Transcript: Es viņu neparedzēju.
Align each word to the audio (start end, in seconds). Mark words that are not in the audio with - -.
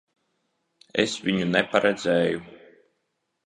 Es 1.03 1.13
viņu 1.27 1.47
neparedzēju. 1.51 2.45